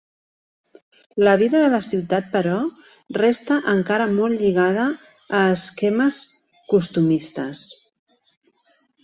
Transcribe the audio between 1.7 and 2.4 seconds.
la ciutat,